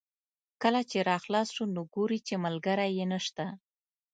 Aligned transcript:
کله 0.61 0.81
چې 0.89 0.97
را 1.09 1.17
خلاص 1.23 1.47
شو 1.55 1.63
نو 1.75 1.81
ګوري 1.95 2.19
چې 2.27 2.35
ملګری 2.45 2.87
یې 2.97 3.05
نشته. 3.13 3.45